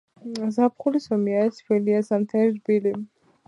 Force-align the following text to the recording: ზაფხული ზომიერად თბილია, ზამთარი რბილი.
ზაფხული 0.55 1.03
ზომიერად 1.03 1.55
თბილია, 1.59 2.03
ზამთარი 2.11 2.53
რბილი. 2.59 2.99